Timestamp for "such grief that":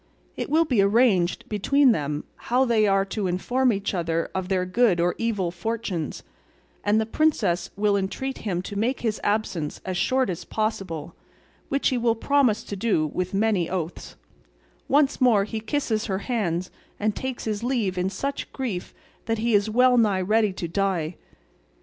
18.09-19.37